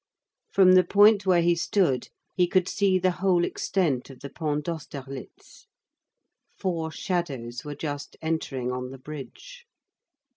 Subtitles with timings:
[0.49, 4.65] From the point where he stood he could see the whole extent of the Pont
[4.65, 5.67] d'Austerlitz.
[6.57, 9.67] Four shadows were just entering on the bridge.